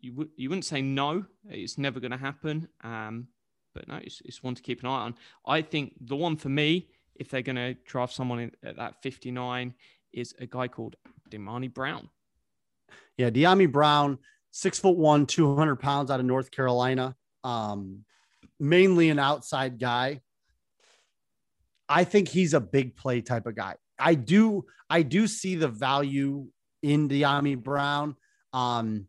you 0.00 0.28
you 0.36 0.48
wouldn't 0.48 0.64
say 0.64 0.82
no. 0.82 1.24
It's 1.48 1.78
never 1.78 2.00
going 2.00 2.12
to 2.12 2.16
happen. 2.16 2.68
Um, 2.82 3.28
but 3.74 3.88
no, 3.88 3.96
it's, 3.96 4.20
it's 4.24 4.42
one 4.42 4.54
to 4.54 4.62
keep 4.62 4.80
an 4.82 4.88
eye 4.88 5.00
on. 5.02 5.14
I 5.46 5.62
think 5.62 5.94
the 6.00 6.16
one 6.16 6.36
for 6.36 6.48
me, 6.48 6.88
if 7.14 7.30
they're 7.30 7.42
going 7.42 7.56
to 7.56 7.74
draft 7.86 8.12
someone 8.12 8.40
in, 8.40 8.52
at 8.62 8.76
that 8.76 9.02
59, 9.02 9.74
is 10.12 10.34
a 10.40 10.46
guy 10.46 10.68
called 10.68 10.96
Demani 11.30 11.72
Brown. 11.72 12.08
Yeah, 13.16 13.30
Dyami 13.30 13.70
Brown, 13.70 14.18
six 14.50 14.78
foot 14.78 14.96
one, 14.96 15.26
200 15.26 15.76
pounds 15.76 16.10
out 16.10 16.20
of 16.20 16.26
North 16.26 16.50
Carolina. 16.50 17.14
Um, 17.44 18.04
mainly 18.58 19.10
an 19.10 19.18
outside 19.18 19.78
guy. 19.78 20.22
I 21.88 22.04
think 22.04 22.28
he's 22.28 22.54
a 22.54 22.60
big 22.60 22.96
play 22.96 23.20
type 23.20 23.46
of 23.46 23.54
guy. 23.54 23.76
I 23.98 24.14
do, 24.14 24.64
I 24.88 25.02
do 25.02 25.26
see 25.26 25.56
the 25.56 25.68
value 25.68 26.46
in 26.82 27.08
Dyami 27.08 27.56
Brown. 27.56 28.16
Um, 28.52 29.06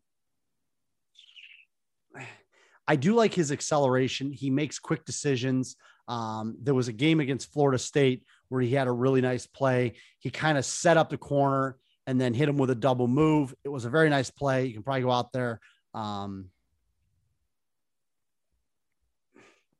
I 2.87 2.95
do 2.95 3.13
like 3.13 3.33
his 3.33 3.51
acceleration. 3.51 4.31
He 4.31 4.49
makes 4.49 4.79
quick 4.79 5.05
decisions. 5.05 5.75
Um, 6.07 6.57
there 6.61 6.73
was 6.73 6.87
a 6.87 6.93
game 6.93 7.19
against 7.19 7.53
Florida 7.53 7.77
State 7.77 8.25
where 8.49 8.61
he 8.61 8.73
had 8.73 8.87
a 8.87 8.91
really 8.91 9.21
nice 9.21 9.45
play. 9.45 9.93
He 10.17 10.31
kind 10.31 10.57
of 10.57 10.65
set 10.65 10.97
up 10.97 11.11
the 11.11 11.17
corner 11.17 11.77
and 12.07 12.19
then 12.19 12.33
hit 12.33 12.49
him 12.49 12.57
with 12.57 12.71
a 12.71 12.75
double 12.75 13.07
move. 13.07 13.53
It 13.63 13.69
was 13.69 13.85
a 13.85 13.89
very 13.91 14.09
nice 14.09 14.31
play. 14.31 14.65
You 14.65 14.73
can 14.73 14.81
probably 14.81 15.03
go 15.03 15.11
out 15.11 15.31
there. 15.31 15.59
Um, 15.93 16.49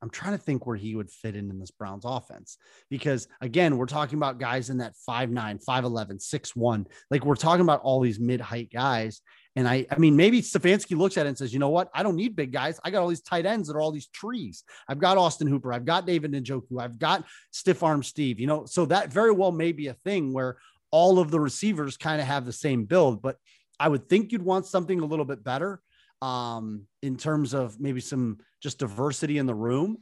I'm 0.02 0.10
trying 0.10 0.32
to 0.32 0.42
think 0.42 0.66
where 0.66 0.76
he 0.76 0.96
would 0.96 1.10
fit 1.10 1.36
in 1.36 1.50
in 1.50 1.58
this 1.58 1.70
Browns 1.70 2.04
offense 2.06 2.56
because 2.88 3.28
again, 3.40 3.76
we're 3.76 3.86
talking 3.86 4.18
about 4.18 4.38
guys 4.38 4.70
in 4.70 4.78
that 4.78 4.94
5'9, 5.08 5.64
5'11, 5.64 6.26
6'1. 6.26 6.86
Like 7.10 7.24
we're 7.24 7.36
talking 7.36 7.62
about 7.62 7.82
all 7.82 8.00
these 8.00 8.18
mid-height 8.18 8.70
guys. 8.72 9.20
And 9.56 9.68
I, 9.68 9.86
I 9.90 9.98
mean, 9.98 10.16
maybe 10.16 10.40
Stefanski 10.42 10.96
looks 10.96 11.18
at 11.18 11.26
it 11.26 11.30
and 11.30 11.38
says, 11.38 11.52
you 11.52 11.58
know 11.58 11.68
what? 11.68 11.90
I 11.92 12.02
don't 12.02 12.16
need 12.16 12.36
big 12.36 12.52
guys. 12.52 12.80
I 12.84 12.90
got 12.90 13.02
all 13.02 13.08
these 13.08 13.20
tight 13.20 13.46
ends 13.46 13.68
that 13.68 13.76
are 13.76 13.80
all 13.80 13.92
these 13.92 14.06
trees. 14.08 14.64
I've 14.88 15.00
got 15.00 15.18
Austin 15.18 15.48
Hooper. 15.48 15.72
I've 15.72 15.84
got 15.84 16.06
David 16.06 16.32
Njoku. 16.32 16.80
I've 16.80 16.98
got 16.98 17.24
stiff 17.50 17.82
arm 17.82 18.02
Steve, 18.02 18.40
you 18.40 18.46
know, 18.46 18.64
so 18.64 18.86
that 18.86 19.12
very 19.12 19.32
well 19.32 19.52
may 19.52 19.72
be 19.72 19.88
a 19.88 19.94
thing 19.94 20.32
where 20.32 20.58
all 20.90 21.18
of 21.18 21.30
the 21.30 21.40
receivers 21.40 21.96
kind 21.96 22.20
of 22.20 22.26
have 22.26 22.46
the 22.46 22.52
same 22.52 22.84
build, 22.84 23.22
but 23.22 23.36
I 23.78 23.88
would 23.88 24.08
think 24.08 24.32
you'd 24.32 24.42
want 24.42 24.66
something 24.66 25.00
a 25.00 25.06
little 25.06 25.24
bit 25.24 25.42
better 25.44 25.80
um, 26.22 26.86
in 27.02 27.16
terms 27.16 27.54
of 27.54 27.80
maybe 27.80 28.00
some 28.00 28.38
just 28.62 28.78
diversity 28.78 29.38
in 29.38 29.46
the 29.46 29.54
room. 29.54 29.98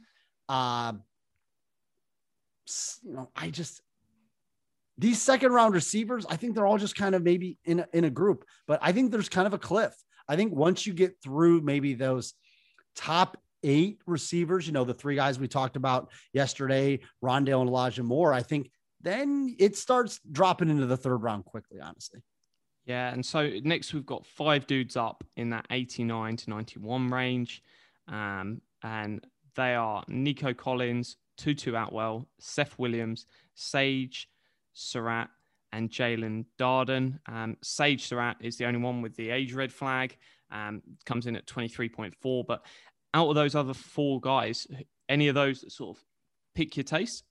Uh, 0.47 0.93
you 3.03 3.13
know, 3.13 3.29
I 3.35 3.49
just 3.49 3.81
these 4.97 5.21
second 5.21 5.53
round 5.53 5.73
receivers, 5.73 6.25
I 6.29 6.35
think 6.35 6.55
they're 6.55 6.67
all 6.67 6.77
just 6.77 6.95
kind 6.95 7.15
of 7.15 7.23
maybe 7.23 7.57
in 7.63 7.79
a, 7.79 7.87
in 7.93 8.03
a 8.03 8.09
group, 8.09 8.43
but 8.67 8.79
I 8.81 8.91
think 8.91 9.11
there's 9.11 9.29
kind 9.29 9.47
of 9.47 9.53
a 9.53 9.57
cliff. 9.57 9.93
I 10.27 10.35
think 10.35 10.53
once 10.53 10.85
you 10.85 10.93
get 10.93 11.15
through 11.23 11.61
maybe 11.61 11.93
those 11.93 12.33
top 12.95 13.37
eight 13.63 14.01
receivers, 14.05 14.67
you 14.67 14.73
know, 14.73 14.83
the 14.83 14.93
three 14.93 15.15
guys 15.15 15.39
we 15.39 15.47
talked 15.47 15.77
about 15.77 16.11
yesterday, 16.33 16.99
Rondale 17.23 17.61
and 17.61 17.69
Elijah 17.69 18.03
Moore, 18.03 18.33
I 18.33 18.43
think 18.43 18.69
then 19.01 19.55
it 19.57 19.77
starts 19.77 20.19
dropping 20.29 20.69
into 20.69 20.85
the 20.85 20.97
third 20.97 21.23
round 21.23 21.45
quickly, 21.45 21.79
honestly. 21.79 22.19
Yeah, 22.89 23.13
and 23.13 23.23
so 23.23 23.51
next 23.63 23.93
we've 23.93 24.03
got 24.03 24.25
five 24.25 24.65
dudes 24.65 24.97
up 24.97 25.23
in 25.37 25.51
that 25.51 25.67
89 25.69 26.37
to 26.37 26.49
91 26.49 27.11
range. 27.11 27.61
Um, 28.07 28.61
and 28.81 29.23
they 29.55 29.75
are 29.75 30.03
Nico 30.07 30.55
Collins, 30.55 31.17
Tutu 31.37 31.75
Atwell, 31.75 32.27
Seth 32.39 32.79
Williams, 32.79 33.27
Sage 33.53 34.27
Surratt, 34.73 35.29
and 35.71 35.91
Jaelon 35.91 36.45
Darden. 36.57 37.19
Um, 37.27 37.57
Sage 37.61 38.07
Surratt 38.07 38.37
is 38.39 38.57
the 38.57 38.65
only 38.65 38.79
one 38.79 39.03
with 39.03 39.15
the 39.15 39.29
age 39.29 39.53
red 39.53 39.71
flag, 39.71 40.17
um, 40.49 40.81
comes 41.05 41.27
in 41.27 41.35
at 41.35 41.45
23.4. 41.45 42.43
But 42.47 42.65
out 43.13 43.29
of 43.29 43.35
those 43.35 43.53
other 43.53 43.75
four 43.75 44.19
guys, 44.19 44.65
any 45.07 45.27
of 45.27 45.35
those 45.35 45.61
that 45.61 45.71
sort 45.71 45.95
of 45.95 46.03
pick 46.55 46.75
your 46.75 46.85
taste? 46.85 47.23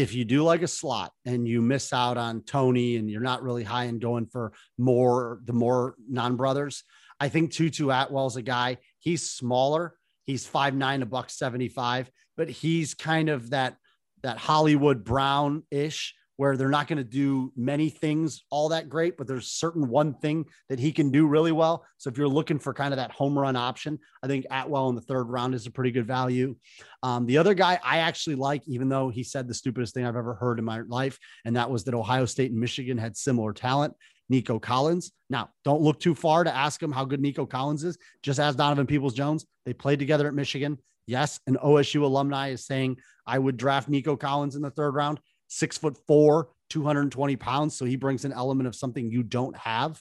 If 0.00 0.14
you 0.14 0.24
do 0.24 0.42
like 0.42 0.62
a 0.62 0.68
slot 0.68 1.12
and 1.24 1.48
you 1.48 1.62
miss 1.62 1.92
out 1.92 2.18
on 2.18 2.42
Toney 2.42 2.96
and 2.96 3.10
you're 3.10 3.22
not 3.22 3.42
really 3.42 3.64
high 3.64 3.84
and 3.84 4.00
going 4.00 4.26
for 4.26 4.52
more 4.76 5.40
the 5.44 5.52
more 5.52 5.94
non 6.08 6.36
brothers, 6.36 6.84
I 7.18 7.30
think 7.30 7.52
Tutu 7.52 7.88
Atwell's 7.88 8.36
a 8.36 8.42
guy. 8.42 8.76
He's 8.98 9.30
smaller. 9.30 9.94
He's 10.24 10.46
five 10.46 10.74
nine, 10.74 11.02
a 11.02 11.06
buck 11.06 11.30
seventy 11.30 11.68
five, 11.68 12.10
but 12.36 12.50
he's 12.50 12.94
kind 12.94 13.30
of 13.30 13.50
that 13.50 13.76
that 14.22 14.36
Hollywood 14.36 15.02
Brown 15.02 15.62
ish 15.70 16.14
where 16.36 16.56
they're 16.56 16.68
not 16.68 16.86
going 16.86 16.98
to 16.98 17.04
do 17.04 17.52
many 17.56 17.88
things 17.88 18.44
all 18.50 18.68
that 18.68 18.88
great, 18.88 19.16
but 19.16 19.26
there's 19.26 19.48
certain 19.48 19.88
one 19.88 20.14
thing 20.14 20.44
that 20.68 20.78
he 20.78 20.92
can 20.92 21.10
do 21.10 21.26
really 21.26 21.52
well. 21.52 21.84
So 21.98 22.10
if 22.10 22.18
you're 22.18 22.28
looking 22.28 22.58
for 22.58 22.74
kind 22.74 22.92
of 22.92 22.98
that 22.98 23.10
home 23.10 23.38
run 23.38 23.56
option, 23.56 23.98
I 24.22 24.26
think 24.26 24.46
Atwell 24.50 24.88
in 24.88 24.94
the 24.94 25.00
third 25.00 25.24
round 25.24 25.54
is 25.54 25.66
a 25.66 25.70
pretty 25.70 25.90
good 25.90 26.06
value. 26.06 26.56
Um, 27.02 27.26
the 27.26 27.38
other 27.38 27.54
guy 27.54 27.78
I 27.82 27.98
actually 27.98 28.36
like, 28.36 28.62
even 28.66 28.88
though 28.88 29.08
he 29.08 29.22
said 29.22 29.48
the 29.48 29.54
stupidest 29.54 29.94
thing 29.94 30.04
I've 30.04 30.16
ever 30.16 30.34
heard 30.34 30.58
in 30.58 30.64
my 30.64 30.80
life, 30.80 31.18
and 31.44 31.56
that 31.56 31.70
was 31.70 31.84
that 31.84 31.94
Ohio 31.94 32.26
State 32.26 32.50
and 32.50 32.60
Michigan 32.60 32.98
had 32.98 33.16
similar 33.16 33.52
talent. 33.52 33.94
Nico 34.28 34.58
Collins. 34.58 35.12
Now, 35.30 35.50
don't 35.64 35.82
look 35.82 36.00
too 36.00 36.14
far 36.14 36.44
to 36.44 36.54
ask 36.54 36.82
him 36.82 36.90
how 36.90 37.04
good 37.04 37.20
Nico 37.20 37.46
Collins 37.46 37.84
is. 37.84 37.96
Just 38.22 38.40
ask 38.40 38.58
Donovan 38.58 38.86
Peoples 38.86 39.14
Jones. 39.14 39.46
They 39.64 39.72
played 39.72 40.00
together 40.00 40.26
at 40.26 40.34
Michigan. 40.34 40.78
Yes, 41.06 41.38
an 41.46 41.56
OSU 41.62 42.02
alumni 42.02 42.48
is 42.48 42.66
saying 42.66 42.96
I 43.26 43.38
would 43.38 43.56
draft 43.56 43.88
Nico 43.88 44.16
Collins 44.16 44.56
in 44.56 44.62
the 44.62 44.70
third 44.70 44.94
round. 44.94 45.20
Six 45.48 45.78
foot 45.78 45.96
four, 46.06 46.50
220 46.70 47.36
pounds. 47.36 47.76
So 47.76 47.84
he 47.84 47.96
brings 47.96 48.24
an 48.24 48.32
element 48.32 48.66
of 48.66 48.74
something 48.74 49.10
you 49.10 49.22
don't 49.22 49.56
have. 49.56 50.00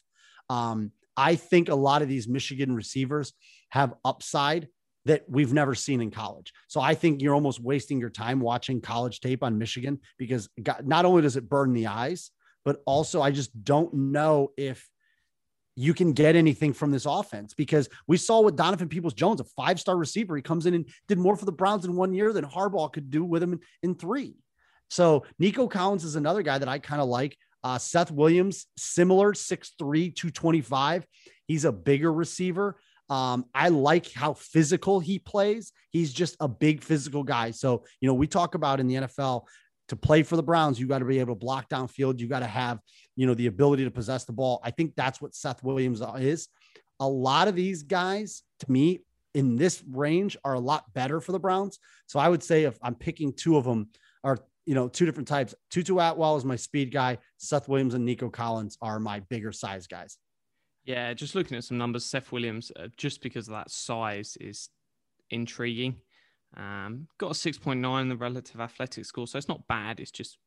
Um, 0.50 0.92
I 1.18 1.36
think 1.36 1.70
a 1.70 1.76
lot 1.76 2.02
of 2.02 2.10
these 2.10 2.28
Michigan 2.28 2.76
receivers 2.76 3.34
have 3.70 3.94
upside 4.04 4.68
that 5.06 5.24
we've 5.30 5.54
never 5.54 5.76
seen 5.76 6.02
in 6.02 6.12
college. 6.12 6.52
So 6.68 6.82
I 6.82 6.96
think 6.96 7.22
you're 7.22 7.36
almost 7.36 7.62
wasting 7.62 8.00
your 8.00 8.10
time 8.10 8.40
watching 8.40 8.82
college 8.82 9.20
tape 9.20 9.44
on 9.44 9.58
Michigan 9.58 10.00
because 10.18 10.50
not 10.84 11.06
only 11.06 11.22
does 11.22 11.38
it 11.38 11.48
burn 11.48 11.74
the 11.74 11.88
eyes, 11.88 12.32
but 12.64 12.82
also 12.86 13.22
I 13.22 13.32
just 13.32 13.64
don't 13.64 13.94
know 13.94 14.52
if 14.58 14.90
you 15.76 15.94
can 15.94 16.14
get 16.14 16.36
anything 16.36 16.74
from 16.74 16.90
this 16.92 17.06
offense 17.06 17.54
because 17.54 17.90
we 18.08 18.18
saw 18.18 18.42
with 18.42 18.56
Donovan 18.56 18.90
Peoples 18.90 19.14
Jones, 19.14 19.42
a 19.42 19.44
five 19.44 19.80
star 19.80 19.98
receiver. 19.98 20.36
He 20.36 20.42
comes 20.42 20.66
in 20.66 20.74
and 20.74 20.90
did 21.08 21.20
more 21.20 21.36
for 21.36 21.46
the 21.46 21.52
Browns 21.52 21.86
in 21.86 21.96
one 21.96 22.14
year 22.14 22.34
than 22.34 22.46
Harbaugh 22.46 22.92
could 22.92 23.12
do 23.12 23.24
with 23.24 23.44
him 23.44 23.54
in, 23.54 23.60
in 23.84 23.96
three. 23.96 24.36
So 24.90 25.26
Nico 25.40 25.68
Collins 25.68 26.04
is 26.04 26.16
another 26.16 26.42
guy 26.42 26.58
that 26.58 26.70
I 26.70 26.80
kind 26.80 27.02
of 27.02 27.08
like. 27.08 27.38
Uh, 27.64 27.80
Seth 27.80 28.12
Williams, 28.12 28.68
similar 28.78 29.34
6'3, 29.34 29.80
225. 29.80 31.08
He's 31.48 31.66
a 31.66 31.72
bigger 31.72 32.14
receiver. 32.14 32.80
Um, 33.10 33.46
I 33.54 33.70
like 33.70 34.12
how 34.12 34.34
physical 34.34 35.00
he 35.00 35.20
plays. 35.20 35.72
He's 35.92 36.14
just 36.14 36.36
a 36.40 36.48
big 36.48 36.84
physical 36.84 37.24
guy. 37.24 37.52
So, 37.52 37.84
you 38.02 38.08
know, 38.08 38.14
we 38.14 38.28
talk 38.28 38.56
about 38.56 38.80
in 38.80 38.88
the 38.88 38.96
NFL 38.96 39.46
to 39.90 39.96
play 39.96 40.24
for 40.24 40.36
the 40.36 40.44
Browns, 40.44 40.80
you 40.80 40.88
got 40.88 41.00
to 41.00 41.06
be 41.06 41.20
able 41.20 41.36
to 41.36 41.40
block 41.40 41.70
downfield. 41.70 42.20
You 42.20 42.28
got 42.28 42.40
to 42.40 42.48
have, 42.48 42.80
you 43.16 43.28
know, 43.28 43.34
the 43.34 43.48
ability 43.48 43.84
to 43.84 43.92
possess 43.92 44.26
the 44.26 44.34
ball. 44.34 44.60
I 44.64 44.72
think 44.72 44.96
that's 44.96 45.22
what 45.22 45.36
Seth 45.36 45.64
Williams 45.64 46.02
is. 46.18 46.48
A 47.00 47.08
lot 47.08 47.48
of 47.48 47.56
these 47.56 47.84
guys, 47.84 48.44
to 48.62 48.72
me, 48.72 49.02
in 49.34 49.58
this 49.58 49.84
range 49.88 50.38
are 50.44 50.54
a 50.54 50.60
lot 50.60 50.92
better 50.94 51.20
for 51.20 51.34
the 51.34 51.40
Browns. 51.40 51.78
So 52.08 52.20
I 52.20 52.30
would 52.30 52.42
say 52.42 52.64
if 52.64 52.78
I'm 52.82 52.96
picking 52.96 53.34
two 53.34 53.58
of 53.58 53.66
them, 53.66 53.90
or 54.24 54.40
you 54.66 54.74
know, 54.74 54.88
two 54.88 55.06
different 55.06 55.28
types. 55.28 55.54
Tutu 55.70 55.98
Atwell 56.00 56.38
is 56.38 56.46
my 56.46 56.56
speed 56.56 56.92
guy. 56.92 57.18
Seth 57.38 57.68
Williams 57.68 57.94
and 57.94 58.06
Nico 58.06 58.30
Collins 58.30 58.78
are 58.82 59.00
my 59.00 59.20
bigger 59.22 59.52
size 59.52 59.88
guys. 59.88 60.18
Yeah, 60.86 61.14
just 61.14 61.36
looking 61.36 61.58
at 61.58 61.64
some 61.64 61.78
numbers, 61.78 62.06
Seth 62.06 62.32
Williams, 62.32 62.72
uh, 62.80 62.88
just 62.98 63.22
because 63.22 63.48
of 63.48 63.54
that 63.54 63.72
size, 63.72 64.38
is 64.40 64.70
intriguing. 65.32 65.96
Um, 66.56 67.08
got 67.18 67.32
a 67.32 67.34
6.9 67.34 68.02
in 68.02 68.10
the 68.10 68.16
relative 68.16 68.62
athletic 68.62 69.06
score, 69.06 69.28
so 69.28 69.38
it's 69.38 69.48
not 69.48 69.68
bad. 69.68 70.00
It's 70.00 70.12
just 70.12 70.38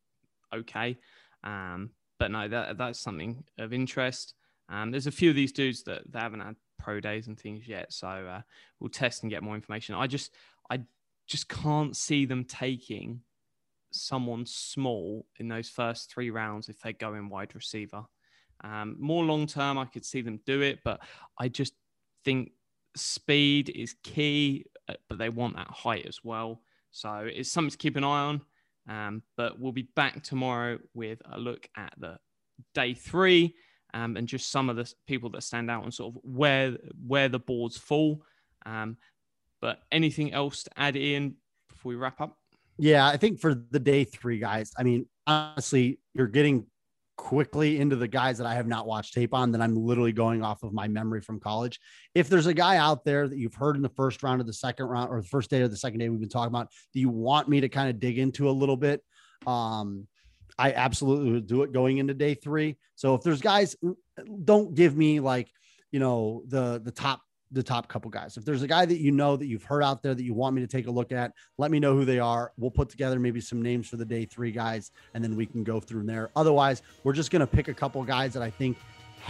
okay. 0.53 0.97
Um, 1.43 1.91
but 2.17 2.31
no, 2.31 2.47
that 2.47 2.77
that's 2.77 2.99
something 2.99 3.43
of 3.57 3.73
interest. 3.73 4.33
Um, 4.69 4.91
there's 4.91 5.07
a 5.07 5.11
few 5.11 5.29
of 5.29 5.35
these 5.35 5.51
dudes 5.51 5.83
that 5.83 6.03
they 6.11 6.19
haven't 6.19 6.41
had 6.41 6.55
pro 6.77 6.99
days 6.99 7.27
and 7.27 7.39
things 7.39 7.67
yet, 7.67 7.91
so 7.91 8.07
uh, 8.07 8.41
we'll 8.79 8.89
test 8.89 9.23
and 9.23 9.31
get 9.31 9.43
more 9.43 9.55
information. 9.55 9.95
I 9.95 10.07
just 10.07 10.33
I 10.69 10.81
just 11.27 11.49
can't 11.49 11.95
see 11.95 12.25
them 12.25 12.43
taking 12.43 13.21
someone 13.91 14.45
small 14.45 15.25
in 15.37 15.47
those 15.47 15.69
first 15.69 16.11
three 16.11 16.29
rounds 16.29 16.69
if 16.69 16.79
they 16.79 16.93
go 16.93 17.15
in 17.15 17.29
wide 17.29 17.55
receiver. 17.55 18.03
Um, 18.63 18.95
more 18.99 19.23
long 19.23 19.47
term, 19.47 19.77
I 19.77 19.85
could 19.85 20.05
see 20.05 20.21
them 20.21 20.39
do 20.45 20.61
it, 20.61 20.79
but 20.83 21.01
I 21.37 21.47
just 21.47 21.73
think 22.25 22.51
speed 22.95 23.69
is 23.69 23.95
key, 24.03 24.65
uh, 24.87 24.95
but 25.07 25.17
they 25.17 25.29
want 25.29 25.55
that 25.55 25.69
height 25.69 26.05
as 26.05 26.23
well. 26.23 26.61
So 26.91 27.27
it's 27.31 27.51
something 27.51 27.71
to 27.71 27.77
keep 27.77 27.95
an 27.95 28.03
eye 28.03 28.07
on. 28.07 28.41
Um, 28.87 29.23
but 29.37 29.59
we'll 29.59 29.71
be 29.71 29.87
back 29.95 30.23
tomorrow 30.23 30.79
with 30.93 31.21
a 31.31 31.37
look 31.37 31.69
at 31.77 31.93
the 31.97 32.17
day 32.73 32.93
three 32.93 33.55
um, 33.93 34.17
and 34.17 34.27
just 34.27 34.51
some 34.51 34.69
of 34.69 34.75
the 34.75 34.91
people 35.07 35.29
that 35.31 35.43
stand 35.43 35.69
out 35.69 35.83
and 35.83 35.93
sort 35.93 36.15
of 36.15 36.21
where 36.23 36.75
where 37.05 37.29
the 37.29 37.39
boards 37.39 37.77
fall. 37.77 38.23
Um, 38.65 38.97
but 39.61 39.81
anything 39.91 40.33
else 40.33 40.63
to 40.63 40.71
add 40.77 40.95
in 40.95 41.35
before 41.69 41.91
we 41.91 41.95
wrap 41.95 42.19
up? 42.21 42.37
Yeah, 42.79 43.05
I 43.05 43.17
think 43.17 43.39
for 43.39 43.53
the 43.53 43.79
day 43.79 44.05
three 44.05 44.39
guys, 44.39 44.71
I 44.77 44.83
mean, 44.83 45.05
honestly, 45.27 45.99
you're 46.13 46.27
getting 46.27 46.65
quickly 47.17 47.77
into 47.81 47.97
the 47.97 48.07
guys 48.07 48.37
that 48.37 48.47
I 48.47 48.55
have 48.55 48.67
not 48.67 48.87
watched 48.87 49.13
tape 49.13 49.33
on 49.33 49.51
that 49.51 49.61
I'm 49.61 49.75
literally 49.75 50.13
going 50.13 50.41
off 50.41 50.63
of 50.63 50.71
my 50.71 50.87
memory 50.87 51.19
from 51.19 51.41
college. 51.41 51.77
If 52.15 52.29
there's 52.29 52.45
a 52.45 52.53
guy 52.53 52.77
out 52.77 53.03
there 53.03 53.27
that 53.27 53.37
you've 53.37 53.53
heard 53.53 53.75
in 53.75 53.81
the 53.81 53.89
first 53.89 54.23
round 54.23 54.39
of 54.39 54.47
the 54.47 54.53
second 54.53 54.85
round 54.85 55.09
or 55.09 55.21
the 55.21 55.27
first 55.27 55.49
day 55.49 55.61
or 55.61 55.67
the 55.67 55.75
second 55.75 55.99
day 55.99 56.07
we've 56.07 56.21
been 56.21 56.29
talking 56.29 56.47
about, 56.47 56.69
do 56.93 57.01
you 57.01 57.09
want 57.09 57.49
me 57.49 57.59
to 57.59 57.67
kind 57.67 57.89
of 57.89 57.99
dig 57.99 58.17
into 58.17 58.49
a 58.49 58.51
little 58.51 58.77
bit? 58.77 59.03
Um, 59.45 60.07
I 60.57 60.71
absolutely 60.71 61.33
would 61.33 61.47
do 61.47 61.63
it 61.63 61.73
going 61.73 61.97
into 61.97 62.13
day 62.13 62.35
three. 62.35 62.77
So 62.95 63.13
if 63.15 63.21
there's 63.21 63.41
guys, 63.41 63.75
don't 64.45 64.73
give 64.73 64.95
me 64.95 65.19
like, 65.19 65.51
you 65.91 65.99
know, 65.99 66.43
the 66.47 66.79
the 66.81 66.91
top 66.91 67.21
the 67.51 67.63
top 67.63 67.87
couple 67.87 68.11
guys. 68.11 68.37
If 68.37 68.45
there's 68.45 68.61
a 68.61 68.67
guy 68.67 68.85
that 68.85 68.99
you 68.99 69.11
know 69.11 69.35
that 69.35 69.47
you've 69.47 69.63
heard 69.63 69.83
out 69.83 70.03
there 70.03 70.13
that 70.13 70.23
you 70.23 70.33
want 70.33 70.55
me 70.55 70.61
to 70.61 70.67
take 70.67 70.87
a 70.87 70.91
look 70.91 71.11
at, 71.11 71.33
let 71.57 71.71
me 71.71 71.79
know 71.79 71.95
who 71.95 72.05
they 72.05 72.19
are. 72.19 72.51
We'll 72.57 72.71
put 72.71 72.89
together 72.89 73.19
maybe 73.19 73.41
some 73.41 73.61
names 73.61 73.87
for 73.87 73.97
the 73.97 74.05
day 74.05 74.25
three 74.25 74.51
guys, 74.51 74.91
and 75.13 75.23
then 75.23 75.35
we 75.35 75.45
can 75.45 75.63
go 75.63 75.79
through 75.79 76.03
there. 76.03 76.29
Otherwise, 76.35 76.81
we're 77.03 77.13
just 77.13 77.31
going 77.31 77.39
to 77.41 77.47
pick 77.47 77.67
a 77.67 77.73
couple 77.73 78.03
guys 78.03 78.33
that 78.33 78.43
I 78.43 78.49
think 78.49 78.77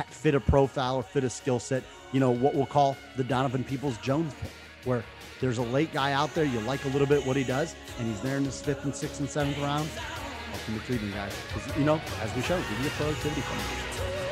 fit 0.09 0.35
a 0.35 0.39
profile 0.39 0.97
or 0.97 1.03
fit 1.03 1.23
a 1.23 1.29
skill 1.29 1.59
set. 1.59 1.83
You 2.11 2.19
know, 2.19 2.31
what 2.31 2.53
we'll 2.53 2.65
call 2.65 2.97
the 3.15 3.23
Donovan 3.23 3.63
Peoples 3.63 3.97
Jones 3.99 4.33
pick, 4.41 4.51
where 4.83 5.03
there's 5.39 5.57
a 5.57 5.63
late 5.63 5.93
guy 5.93 6.11
out 6.11 6.33
there, 6.35 6.43
you 6.43 6.59
like 6.61 6.83
a 6.85 6.89
little 6.89 7.07
bit 7.07 7.25
what 7.25 7.37
he 7.37 7.43
does, 7.43 7.75
and 7.97 8.07
he's 8.07 8.21
there 8.21 8.37
in 8.37 8.43
this 8.43 8.61
fifth 8.61 8.83
and 8.83 8.93
sixth 8.93 9.19
and 9.19 9.29
seventh 9.29 9.57
round. 9.59 9.87
Welcome 10.51 10.79
to 10.79 10.85
Cleveland, 10.85 11.13
guys. 11.13 11.33
Because, 11.53 11.77
you 11.77 11.85
know, 11.85 12.01
as 12.21 12.35
we 12.35 12.41
showed, 12.41 12.61
give 12.69 12.79
you 12.81 12.87
a 12.87 12.91
productivity 12.91 13.41
from 13.41 13.57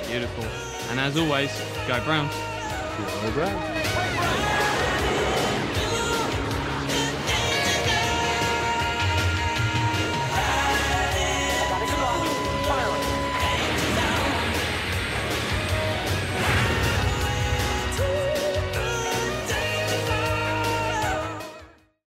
Beautiful. 0.08 0.46
And 0.89 1.00
as 1.00 1.17
always, 1.17 1.51
go 1.88 2.03
Browns. 2.06 2.57
Go 2.98 3.32
Browns. 3.32 4.57